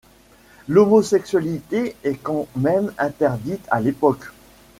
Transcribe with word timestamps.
L'homosexualité 0.67 1.95
est 2.03 2.15
quand 2.15 2.47
même 2.55 2.91
interdite 2.97 3.67
à 3.69 3.79
l'époque. 3.79 4.31